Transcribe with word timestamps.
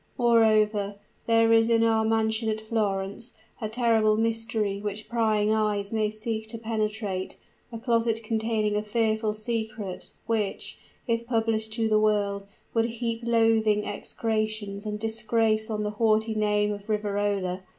Moreover, 0.17 0.95
there 1.27 1.53
is 1.53 1.69
in 1.69 1.83
our 1.83 2.03
mansion 2.03 2.49
at 2.49 2.59
Florence, 2.59 3.33
a 3.61 3.69
terrible 3.69 4.17
mystery 4.17 4.81
which 4.81 5.07
prying 5.07 5.53
eyes 5.53 5.93
may 5.93 6.09
seek 6.09 6.47
to 6.47 6.57
penetrate, 6.57 7.37
a 7.71 7.77
closet 7.77 8.23
containing 8.23 8.75
a 8.75 8.81
fearful 8.81 9.33
secret, 9.33 10.09
which, 10.25 10.79
if 11.05 11.27
published 11.27 11.71
to 11.73 11.87
the 11.87 11.99
world, 11.99 12.47
would 12.73 12.85
heap 12.85 13.21
loathing 13.23 13.85
execrations 13.85 14.87
and 14.87 14.97
disgrace 14.99 15.69
on 15.69 15.83
the 15.83 15.91
haughty 15.91 16.33
name 16.33 16.71
of 16.71 16.89
Riverola! 16.89 17.61